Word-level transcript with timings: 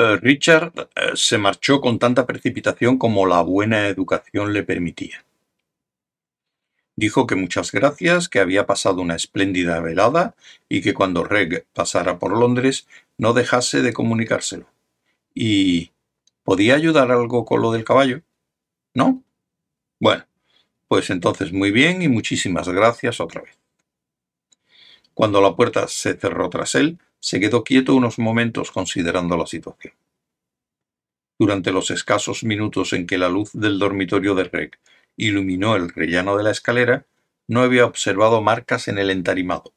Eh, 0.00 0.16
Richard 0.16 0.72
eh, 0.96 1.10
se 1.14 1.36
marchó 1.36 1.82
con 1.82 1.98
tanta 1.98 2.24
precipitación 2.24 2.96
como 2.96 3.26
la 3.26 3.42
buena 3.42 3.86
educación 3.86 4.54
le 4.54 4.62
permitía. 4.62 5.26
Dijo 6.96 7.26
que 7.26 7.34
muchas 7.34 7.70
gracias, 7.70 8.30
que 8.30 8.40
había 8.40 8.64
pasado 8.64 9.02
una 9.02 9.14
espléndida 9.14 9.78
velada 9.80 10.34
y 10.70 10.80
que 10.80 10.94
cuando 10.94 11.22
Reg 11.22 11.66
pasara 11.74 12.18
por 12.18 12.38
Londres 12.38 12.86
no 13.18 13.34
dejase 13.34 13.82
de 13.82 13.92
comunicárselo. 13.92 14.66
¿Y 15.34 15.90
podía 16.44 16.76
ayudar 16.76 17.10
algo 17.10 17.44
con 17.44 17.60
lo 17.60 17.70
del 17.70 17.84
caballo? 17.84 18.22
¿No? 18.94 19.22
Bueno, 19.98 20.24
pues 20.88 21.10
entonces 21.10 21.52
muy 21.52 21.72
bien 21.72 22.00
y 22.00 22.08
muchísimas 22.08 22.70
gracias 22.70 23.20
otra 23.20 23.42
vez. 23.42 23.58
Cuando 25.12 25.42
la 25.42 25.54
puerta 25.54 25.88
se 25.88 26.14
cerró 26.14 26.48
tras 26.48 26.74
él, 26.74 26.98
se 27.20 27.38
quedó 27.38 27.62
quieto 27.62 27.94
unos 27.94 28.18
momentos 28.18 28.70
considerando 28.70 29.36
la 29.36 29.46
situación. 29.46 29.94
Durante 31.38 31.72
los 31.72 31.90
escasos 31.90 32.44
minutos 32.44 32.92
en 32.92 33.06
que 33.06 33.18
la 33.18 33.28
luz 33.28 33.50
del 33.52 33.78
dormitorio 33.78 34.34
de 34.34 34.44
Reg 34.44 34.78
iluminó 35.16 35.76
el 35.76 35.90
rellano 35.90 36.36
de 36.36 36.44
la 36.44 36.50
escalera, 36.50 37.06
no 37.46 37.62
había 37.62 37.86
observado 37.86 38.42
marcas 38.42 38.88
en 38.88 38.98
el 38.98 39.10
entarimado. 39.10 39.72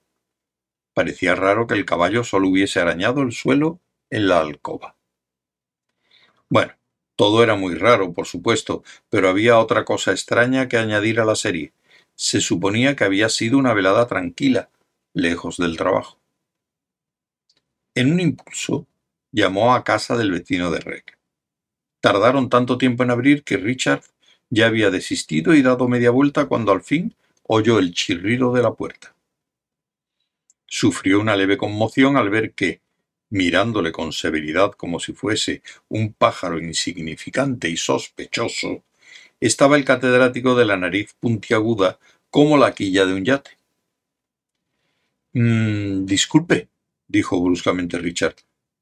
Parecía 0.94 1.36
raro 1.36 1.68
que 1.68 1.74
el 1.74 1.86
caballo 1.86 2.24
solo 2.24 2.50
hubiese 2.50 2.80
arañado 2.80 3.22
el 3.22 3.32
suelo 3.32 3.80
en 4.10 4.28
la 4.28 4.40
alcoba. 4.40 4.96
Bueno, 6.50 6.74
todo 7.16 7.44
era 7.44 7.56
muy 7.56 7.76
raro, 7.76 8.14
por 8.14 8.28
supuesto, 8.28 8.84
pero 9.10 9.30
había 9.30 9.58
otra 9.58 9.86
cosa 9.86 10.12
extraña 10.12 10.68
que 10.68 10.78
añadir 10.78 11.20
a 11.20 11.26
la 11.26 11.36
serie. 11.36 11.74
Se 12.16 12.42
suponía 12.42 12.96
que 12.96 13.06
había 13.06 13.30
sido 13.30 13.58
una 13.58 13.74
velada 13.74 14.08
tranquila, 14.08 14.70
lejos 15.14 15.58
del 15.58 15.78
trabajo. 15.78 16.23
En 17.96 18.12
un 18.12 18.20
impulso, 18.20 18.88
llamó 19.32 19.76
a 19.76 19.84
casa 19.84 20.18
del 20.18 20.32
vecino 20.32 20.72
de 20.72 20.80
Rec. 20.80 21.18
Tardaron 22.02 22.50
tanto 22.50 22.78
tiempo 22.78 23.04
en 23.04 23.12
abrir 23.12 23.44
que 23.44 23.58
Richard 23.58 24.04
ya 24.50 24.68
había 24.68 24.90
desistido 24.90 25.54
y 25.54 25.62
dado 25.62 25.88
media 25.88 26.12
vuelta 26.12 26.46
cuando 26.46 26.72
al 26.72 26.82
fin 26.82 27.16
oyó 27.44 27.80
el 27.80 27.94
chirrido 27.94 28.52
de 28.54 28.64
la 28.64 28.74
puerta. 28.74 29.16
Sufrió 30.66 31.20
una 31.20 31.36
leve 31.36 31.58
conmoción 31.58 32.18
al 32.18 32.30
ver 32.30 32.54
que, 32.54 32.82
mirándole 33.30 33.92
con 33.92 34.12
severidad 34.12 34.72
como 34.72 35.00
si 35.00 35.14
fuese 35.14 35.62
un 35.88 36.14
pájaro 36.14 36.60
insignificante 36.60 37.70
y 37.70 37.78
sospechoso, 37.78 38.84
estaba 39.40 39.76
el 39.76 39.86
catedrático 39.86 40.56
de 40.56 40.66
la 40.66 40.78
nariz 40.78 41.16
puntiaguda 41.20 42.00
como 42.30 42.58
la 42.58 42.74
quilla 42.74 43.06
de 43.06 43.14
un 43.14 43.26
yate. 43.26 43.52
Mm, 45.34 46.06
disculpe, 46.06 46.70
dijo 47.14 47.40
bruscamente 47.40 48.00
Richard, 48.00 48.36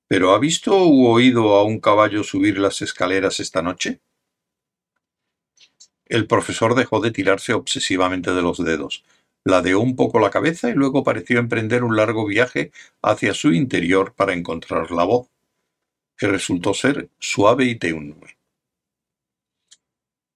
¿pero 0.08 0.32
ha 0.32 0.40
visto 0.40 0.88
u 0.88 1.08
oído 1.08 1.56
a 1.56 1.66
un 1.66 1.82
caballo 1.82 2.24
subir 2.24 2.58
las 2.58 2.82
escaleras 2.82 3.42
esta 3.42 3.62
noche? 3.62 4.00
El 6.06 6.28
profesor 6.28 6.74
dejó 6.74 7.02
de 7.02 7.12
tirarse 7.12 7.54
obsesivamente 7.54 8.32
de 8.32 8.42
los 8.42 8.64
dedos, 8.64 9.04
ladeó 9.44 9.82
un 9.82 9.98
poco 9.98 10.20
la 10.20 10.30
cabeza 10.30 10.70
y 10.70 10.74
luego 10.74 11.04
pareció 11.04 11.40
emprender 11.40 11.84
un 11.84 11.98
largo 11.98 12.26
viaje 12.26 12.72
hacia 13.02 13.34
su 13.34 13.52
interior 13.52 14.14
para 14.16 14.34
encontrar 14.34 14.92
la 14.92 15.04
voz, 15.04 15.28
que 16.18 16.28
resultó 16.28 16.74
ser 16.74 17.10
suave 17.20 17.66
y 17.66 17.76
tenue. 17.76 18.38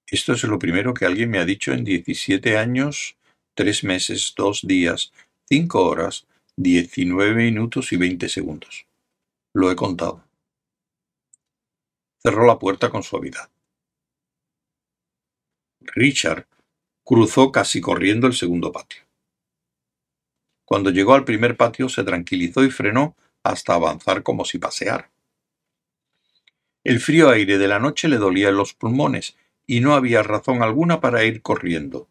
Esto 0.08 0.34
es 0.34 0.44
lo 0.44 0.60
primero 0.60 0.94
que 0.94 1.06
alguien 1.06 1.30
me 1.30 1.40
ha 1.40 1.46
dicho 1.46 1.72
en 1.72 1.86
diecisiete 1.86 2.58
años, 2.58 3.16
tres 3.54 3.86
meses, 3.86 4.34
dos 4.36 4.68
días, 4.68 5.14
cinco 5.48 5.86
horas, 5.86 6.28
diecinueve 6.58 7.36
minutos 7.36 7.92
y 7.92 7.98
veinte 7.98 8.30
segundos. 8.30 8.88
Lo 9.54 9.70
he 9.72 9.76
contado. 9.76 10.24
Cerró 12.24 12.46
la 12.46 12.58
puerta 12.58 12.90
con 12.90 13.04
suavidad. 13.04 13.50
Richard 15.82 16.48
cruzó 17.04 17.52
casi 17.52 17.82
corriendo 17.82 18.26
el 18.26 18.34
segundo 18.34 18.72
patio. 18.72 19.02
Cuando 20.64 20.90
llegó 20.90 21.14
al 21.14 21.26
primer 21.26 21.58
patio 21.58 21.90
se 21.90 22.04
tranquilizó 22.04 22.64
y 22.64 22.72
frenó 22.72 23.16
hasta 23.44 23.76
avanzar 23.76 24.24
como 24.24 24.46
si 24.46 24.58
paseara. 24.58 25.12
El 26.84 27.00
frío 27.00 27.30
aire 27.30 27.58
de 27.58 27.68
la 27.68 27.80
noche 27.80 28.08
le 28.08 28.18
dolía 28.18 28.50
en 28.50 28.58
los 28.58 28.74
pulmones 28.74 29.36
y 29.68 29.82
no 29.82 29.94
había 29.94 30.24
razón 30.24 30.64
alguna 30.64 31.02
para 31.02 31.24
ir 31.26 31.42
corriendo. 31.42 32.08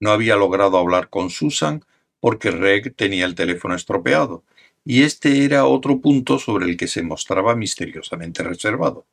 No 0.00 0.10
había 0.10 0.36
logrado 0.36 0.78
hablar 0.78 1.10
con 1.10 1.30
Susan 1.30 1.84
porque 2.22 2.50
Reg 2.50 2.94
tenía 2.94 3.26
el 3.26 3.34
teléfono 3.34 3.74
estropeado, 3.74 4.44
y 4.82 5.02
este 5.02 5.44
era 5.44 5.66
otro 5.66 6.00
punto 6.00 6.38
sobre 6.38 6.64
el 6.64 6.78
que 6.78 6.88
se 6.88 7.02
mostraba 7.02 7.54
misteriosamente 7.54 8.42
reservado 8.42 9.04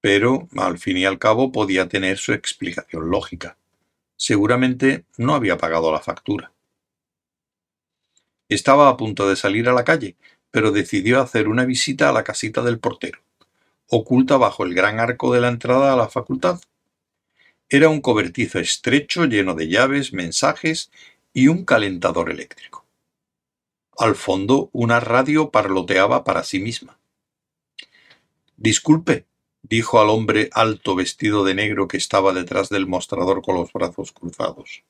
pero 0.00 0.48
al 0.56 0.78
fin 0.78 0.96
y 0.96 1.04
al 1.04 1.18
cabo 1.18 1.52
podía 1.52 1.88
tener 1.88 2.18
su 2.18 2.32
explicación 2.32 3.10
lógica. 3.10 3.56
Seguramente 4.16 5.04
no 5.16 5.34
había 5.34 5.58
pagado 5.58 5.92
la 5.92 6.00
factura. 6.00 6.52
Estaba 8.48 8.88
a 8.88 8.96
punto 8.96 9.28
de 9.28 9.36
salir 9.36 9.68
a 9.68 9.72
la 9.72 9.84
calle, 9.84 10.16
pero 10.50 10.72
decidió 10.72 11.20
hacer 11.20 11.48
una 11.48 11.64
visita 11.64 12.08
a 12.08 12.12
la 12.12 12.24
casita 12.24 12.62
del 12.62 12.78
portero, 12.78 13.20
oculta 13.88 14.36
bajo 14.38 14.64
el 14.64 14.74
gran 14.74 15.00
arco 15.00 15.32
de 15.32 15.40
la 15.40 15.48
entrada 15.48 15.92
a 15.92 15.96
la 15.96 16.08
facultad. 16.08 16.60
Era 17.68 17.90
un 17.90 18.00
cobertizo 18.00 18.58
estrecho 18.58 19.26
lleno 19.26 19.54
de 19.54 19.68
llaves, 19.68 20.14
mensajes 20.14 20.90
y 21.32 21.48
un 21.48 21.64
calentador 21.64 22.30
eléctrico. 22.30 22.84
Al 23.96 24.14
fondo 24.14 24.70
una 24.72 25.00
radio 25.00 25.50
parloteaba 25.50 26.24
para 26.24 26.44
sí 26.44 26.60
misma. 26.60 26.98
Disculpe, 28.56 29.26
dijo 29.62 30.00
al 30.00 30.10
hombre 30.10 30.50
alto 30.52 30.94
vestido 30.94 31.44
de 31.44 31.54
negro 31.54 31.88
que 31.88 31.96
estaba 31.96 32.32
detrás 32.32 32.68
del 32.68 32.86
mostrador 32.86 33.42
con 33.42 33.56
los 33.56 33.72
brazos 33.72 34.12
cruzados. 34.12 34.84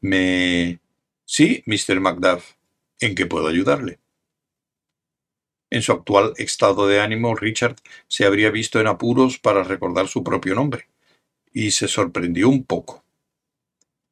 Me. 0.00 0.80
Sí, 1.24 1.62
Mr. 1.66 2.00
Macduff. 2.00 2.54
¿En 3.00 3.14
qué 3.14 3.26
puedo 3.26 3.48
ayudarle? 3.48 3.98
En 5.70 5.82
su 5.82 5.92
actual 5.92 6.34
estado 6.36 6.88
de 6.88 7.00
ánimo, 7.00 7.36
Richard 7.36 7.76
se 8.08 8.26
habría 8.26 8.50
visto 8.50 8.80
en 8.80 8.88
apuros 8.88 9.38
para 9.38 9.62
recordar 9.62 10.08
su 10.08 10.24
propio 10.24 10.54
nombre, 10.56 10.88
y 11.52 11.70
se 11.70 11.86
sorprendió 11.86 12.48
un 12.48 12.64
poco. 12.64 13.04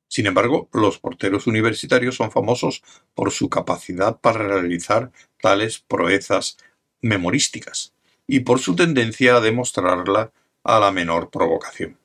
Sin 0.08 0.26
embargo, 0.26 0.68
los 0.72 0.98
porteros 0.98 1.46
universitarios 1.46 2.16
son 2.16 2.30
famosos 2.30 2.82
por 3.14 3.30
su 3.30 3.48
capacidad 3.48 4.18
para 4.18 4.48
realizar 4.48 5.12
tales 5.40 5.78
proezas 5.78 6.56
memorísticas 7.02 7.94
y 8.26 8.40
por 8.40 8.58
su 8.58 8.74
tendencia 8.74 9.36
a 9.36 9.40
demostrarla 9.40 10.32
a 10.64 10.80
la 10.80 10.90
menor 10.90 11.30
provocación. 11.30 11.98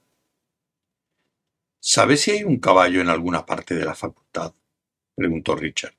¿Sabe 1.80 2.18
si 2.18 2.32
hay 2.32 2.44
un 2.44 2.60
caballo 2.60 3.02
en 3.02 3.10
alguna 3.10 3.46
parte 3.46 3.76
de 3.76 3.86
la 3.86 3.96
facultad? 3.96 4.54
preguntó 5.16 5.56
Richard. 5.56 5.96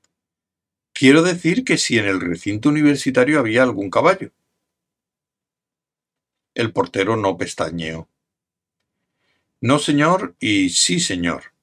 Quiero 0.93 1.21
decir 1.23 1.63
que 1.63 1.77
si 1.77 1.97
en 1.97 2.05
el 2.05 2.21
recinto 2.21 2.69
universitario 2.69 3.39
había 3.39 3.63
algún 3.63 3.89
caballo. 3.89 4.31
El 6.53 6.71
portero 6.71 7.17
no 7.17 7.37
pestañeó. 7.37 8.07
No, 9.59 9.77
señor, 9.77 10.35
y 10.39 10.69
sí, 10.69 10.99
señor. 10.99 11.54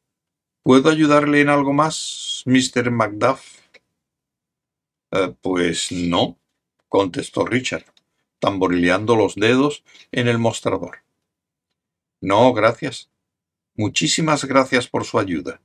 ¿Puedo 0.63 0.91
ayudarle 0.91 1.41
en 1.41 1.49
algo 1.49 1.73
más, 1.73 2.43
Mr. 2.47 2.91
Macduff? 2.91 3.59
Eh, 5.11 5.35
pues 5.41 5.91
no, 5.91 6.39
contestó 6.89 7.45
Richard 7.45 7.85
tamborileando 8.39 9.15
los 9.15 9.37
dedos 9.37 9.85
en 10.11 10.27
el 10.27 10.39
mostrador. 10.39 10.99
No, 12.21 12.53
gracias. 12.53 13.11
Muchísimas 13.77 14.45
gracias 14.45 14.89
por 14.89 15.05
su 15.05 15.19
ayuda. 15.19 15.61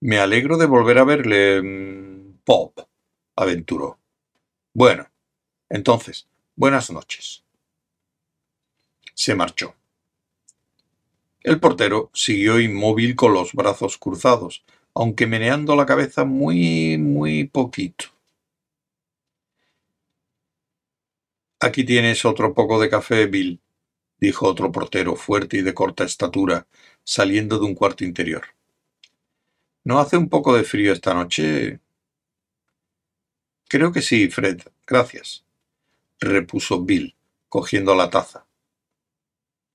Me 0.00 0.18
alegro 0.18 0.56
de 0.56 0.66
volver 0.66 0.98
a 0.98 1.04
verle, 1.04 1.62
mm, 1.62 2.38
Pop, 2.44 2.78
aventuró. 3.36 3.98
Bueno, 4.74 5.10
entonces, 5.68 6.28
buenas 6.56 6.90
noches. 6.90 7.44
Se 9.14 9.34
marchó. 9.34 9.74
El 11.42 11.58
portero 11.58 12.10
siguió 12.14 12.60
inmóvil 12.60 13.16
con 13.16 13.34
los 13.34 13.52
brazos 13.52 13.98
cruzados, 13.98 14.64
aunque 14.94 15.26
meneando 15.26 15.74
la 15.74 15.86
cabeza 15.86 16.24
muy, 16.24 16.98
muy 16.98 17.44
poquito. 17.44 18.06
Aquí 21.58 21.84
tienes 21.84 22.24
otro 22.24 22.54
poco 22.54 22.80
de 22.80 22.88
café, 22.90 23.26
Bill, 23.26 23.60
dijo 24.18 24.46
otro 24.46 24.70
portero 24.70 25.16
fuerte 25.16 25.56
y 25.58 25.62
de 25.62 25.74
corta 25.74 26.04
estatura, 26.04 26.66
saliendo 27.02 27.58
de 27.58 27.66
un 27.66 27.74
cuarto 27.74 28.04
interior. 28.04 28.42
¿No 29.84 29.98
hace 29.98 30.16
un 30.16 30.28
poco 30.28 30.54
de 30.56 30.62
frío 30.62 30.92
esta 30.92 31.12
noche? 31.12 31.80
Creo 33.68 33.90
que 33.90 34.02
sí, 34.02 34.28
Fred. 34.28 34.60
Gracias, 34.86 35.44
repuso 36.20 36.82
Bill, 36.84 37.16
cogiendo 37.48 37.94
la 37.96 38.10
taza. 38.10 38.46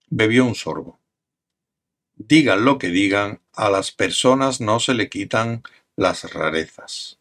Bebió 0.10 0.46
un 0.46 0.56
sorbo. 0.56 0.97
Digan 2.18 2.66
lo 2.66 2.80
que 2.80 2.88
digan, 2.90 3.42
a 3.54 3.70
las 3.70 3.92
personas 3.92 4.60
no 4.60 4.80
se 4.80 4.96
le 4.96 5.08
quitan 5.08 5.62
las 5.96 6.34
rarezas. 6.34 7.20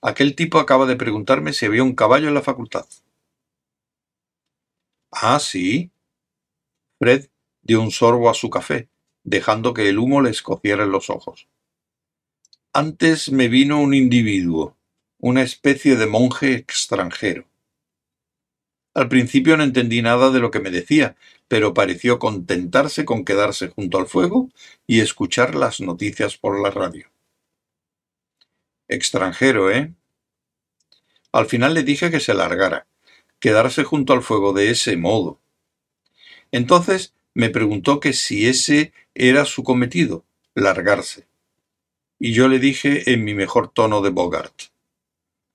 Aquel 0.00 0.36
tipo 0.36 0.58
acaba 0.58 0.86
de 0.86 0.96
preguntarme 0.96 1.52
si 1.52 1.66
había 1.66 1.82
un 1.82 1.94
caballo 1.94 2.28
en 2.28 2.34
la 2.34 2.42
facultad. 2.42 2.86
Ah, 5.10 5.40
sí. 5.40 5.90
Fred 6.98 7.30
dio 7.62 7.82
un 7.82 7.90
sorbo 7.90 8.30
a 8.30 8.34
su 8.34 8.48
café, 8.48 8.88
dejando 9.24 9.74
que 9.74 9.88
el 9.88 9.98
humo 9.98 10.22
le 10.22 10.30
escociera 10.30 10.84
en 10.84 10.92
los 10.92 11.10
ojos. 11.10 11.48
Antes 12.72 13.30
me 13.30 13.48
vino 13.48 13.80
un 13.80 13.92
individuo, 13.92 14.76
una 15.18 15.42
especie 15.42 15.96
de 15.96 16.06
monje 16.06 16.54
extranjero. 16.54 17.51
Al 18.94 19.08
principio 19.08 19.56
no 19.56 19.64
entendí 19.64 20.02
nada 20.02 20.30
de 20.30 20.40
lo 20.40 20.50
que 20.50 20.60
me 20.60 20.70
decía, 20.70 21.16
pero 21.48 21.74
pareció 21.74 22.18
contentarse 22.18 23.04
con 23.04 23.24
quedarse 23.24 23.68
junto 23.68 23.98
al 23.98 24.06
fuego 24.06 24.50
y 24.86 25.00
escuchar 25.00 25.54
las 25.54 25.80
noticias 25.80 26.36
por 26.36 26.60
la 26.60 26.70
radio. 26.70 27.10
Extranjero, 28.88 29.70
¿eh? 29.70 29.94
Al 31.32 31.46
final 31.46 31.72
le 31.72 31.82
dije 31.82 32.10
que 32.10 32.20
se 32.20 32.34
largara, 32.34 32.86
quedarse 33.40 33.84
junto 33.84 34.12
al 34.12 34.22
fuego 34.22 34.52
de 34.52 34.70
ese 34.70 34.98
modo. 34.98 35.40
Entonces 36.50 37.14
me 37.32 37.48
preguntó 37.48 37.98
que 37.98 38.12
si 38.12 38.46
ese 38.46 38.92
era 39.14 39.46
su 39.46 39.62
cometido, 39.64 40.26
largarse. 40.54 41.26
Y 42.18 42.34
yo 42.34 42.48
le 42.48 42.58
dije 42.58 43.10
en 43.12 43.24
mi 43.24 43.34
mejor 43.34 43.72
tono 43.72 44.02
de 44.02 44.10
Bogart. 44.10 44.54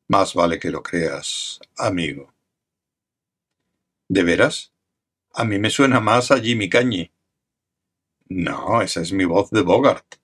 Más 0.08 0.34
vale 0.34 0.58
que 0.58 0.72
lo 0.72 0.82
creas, 0.82 1.60
amigo. 1.78 2.34
¿De 4.10 4.24
veras? 4.24 4.74
A 5.34 5.44
mí 5.44 5.60
me 5.60 5.70
suena 5.70 6.00
más 6.00 6.32
a 6.32 6.40
Jimmy 6.40 6.70
Cagney. 6.70 7.12
No, 8.30 8.82
esa 8.82 9.02
es 9.02 9.12
mi 9.12 9.26
voz 9.26 9.50
de 9.52 9.62
Bogart. 9.62 10.16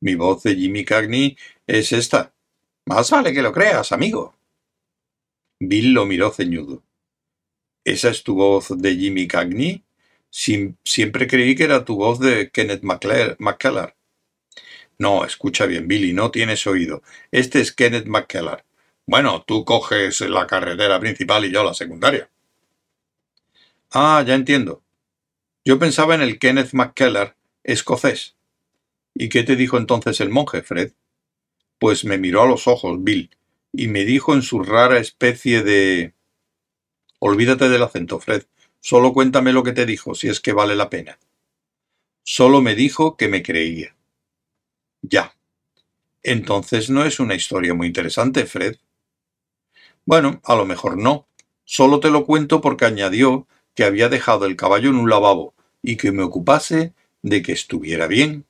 Mi 0.00 0.14
voz 0.14 0.42
de 0.42 0.54
Jimmy 0.54 0.84
Cagney 0.84 1.36
es 1.66 1.92
esta. 1.92 2.32
Más 2.86 3.10
vale 3.10 3.32
que 3.32 3.42
lo 3.42 3.52
creas, 3.52 3.92
amigo. 3.92 4.34
Bill 5.58 5.92
lo 5.92 6.06
miró 6.06 6.30
ceñudo. 6.30 6.82
¿Esa 7.84 8.10
es 8.10 8.22
tu 8.22 8.34
voz 8.34 8.68
de 8.76 8.96
Jimmy 8.96 9.26
Cagney? 9.26 9.84
siempre 10.30 11.26
creí 11.26 11.56
que 11.56 11.64
era 11.64 11.84
tu 11.84 11.96
voz 11.96 12.20
de 12.20 12.50
Kenneth 12.50 12.82
McKellar. 12.82 13.96
No, 14.98 15.24
escucha 15.24 15.66
bien, 15.66 15.88
Billy, 15.88 16.12
no 16.12 16.30
tienes 16.30 16.66
oído. 16.66 17.02
Este 17.32 17.60
es 17.60 17.72
Kenneth 17.72 18.06
McKellar. 18.06 18.64
Bueno, 19.06 19.42
tú 19.46 19.64
coges 19.64 20.20
la 20.20 20.46
carretera 20.46 21.00
principal 21.00 21.44
y 21.44 21.50
yo 21.50 21.64
la 21.64 21.74
secundaria. 21.74 22.30
Ah, 23.92 24.22
ya 24.26 24.34
entiendo. 24.34 24.82
Yo 25.64 25.78
pensaba 25.78 26.14
en 26.14 26.22
el 26.22 26.38
Kenneth 26.38 26.72
McKellar 26.72 27.36
escocés. 27.64 28.36
¿Y 29.14 29.28
qué 29.28 29.42
te 29.42 29.56
dijo 29.56 29.78
entonces 29.78 30.20
el 30.20 30.30
monje, 30.30 30.62
Fred? 30.62 30.92
Pues 31.78 32.04
me 32.04 32.16
miró 32.16 32.42
a 32.42 32.46
los 32.46 32.68
ojos, 32.68 33.02
Bill, 33.02 33.30
y 33.72 33.88
me 33.88 34.04
dijo 34.04 34.34
en 34.34 34.42
su 34.42 34.62
rara 34.62 34.98
especie 34.98 35.62
de... 35.62 36.14
Olvídate 37.18 37.68
del 37.68 37.82
acento, 37.82 38.20
Fred. 38.20 38.44
Solo 38.80 39.12
cuéntame 39.12 39.52
lo 39.52 39.62
que 39.62 39.72
te 39.72 39.86
dijo, 39.86 40.14
si 40.14 40.28
es 40.28 40.40
que 40.40 40.52
vale 40.52 40.76
la 40.76 40.88
pena. 40.88 41.18
Solo 42.22 42.62
me 42.62 42.74
dijo 42.74 43.16
que 43.16 43.28
me 43.28 43.42
creía. 43.42 43.96
Ya. 45.02 45.34
Entonces 46.22 46.90
no 46.90 47.04
es 47.04 47.18
una 47.18 47.34
historia 47.34 47.74
muy 47.74 47.88
interesante, 47.88 48.46
Fred. 48.46 48.76
Bueno, 50.06 50.40
a 50.44 50.54
lo 50.54 50.64
mejor 50.64 50.96
no. 50.96 51.26
Solo 51.64 52.00
te 52.00 52.10
lo 52.10 52.24
cuento 52.24 52.60
porque 52.60 52.84
añadió 52.84 53.46
que 53.74 53.84
había 53.84 54.08
dejado 54.08 54.46
el 54.46 54.56
caballo 54.56 54.90
en 54.90 54.96
un 54.96 55.10
lavabo 55.10 55.54
y 55.82 55.96
que 55.96 56.12
me 56.12 56.22
ocupase 56.22 56.92
de 57.22 57.42
que 57.42 57.52
estuviera 57.52 58.06
bien. 58.06 58.44